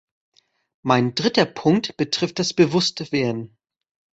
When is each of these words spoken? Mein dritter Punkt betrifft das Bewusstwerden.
Mein 0.83 1.13
dritter 1.13 1.45
Punkt 1.45 1.95
betrifft 1.95 2.39
das 2.39 2.55
Bewusstwerden. 2.55 3.55